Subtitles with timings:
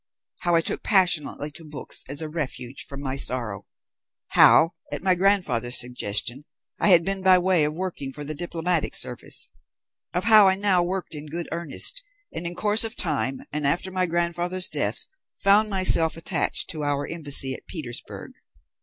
[0.39, 3.67] How I took passionately to books as a refuge from my sorrow;
[4.29, 6.45] how, at my grandfather's suggestion,
[6.79, 9.49] I had been by way of working for the Diplomatic Service;
[10.11, 12.03] of how I now worked in good earnest,
[12.33, 15.05] and in course of time, and after my grandfather's death,
[15.37, 18.31] found myself attached to our embassy at Petersburg.